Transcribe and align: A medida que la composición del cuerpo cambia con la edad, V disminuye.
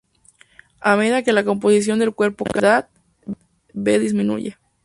A 0.79 0.95
medida 0.95 1.21
que 1.21 1.31
la 1.31 1.43
composición 1.43 1.99
del 1.99 2.15
cuerpo 2.15 2.43
cambia 2.43 2.55
con 2.59 2.61
la 2.63 2.67
edad, 2.69 2.89
V 3.75 3.99
disminuye. 3.99 4.57